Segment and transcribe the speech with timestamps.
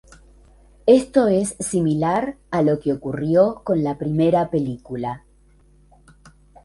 [0.87, 5.25] Esto es similar a lo que ocurrió con la primera película.